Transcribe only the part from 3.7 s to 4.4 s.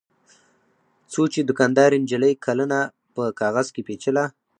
کې پېچله.